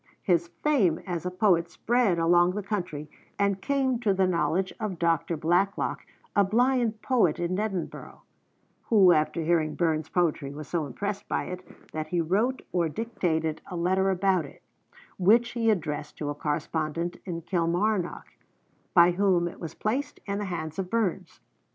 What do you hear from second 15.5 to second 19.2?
he addressed to a correspondent in Kilmarnock, by